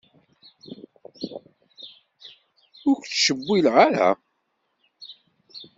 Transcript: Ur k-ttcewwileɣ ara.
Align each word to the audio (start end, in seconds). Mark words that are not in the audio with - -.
Ur 2.89 2.95
k-ttcewwileɣ 2.99 3.75
ara. 3.87 4.09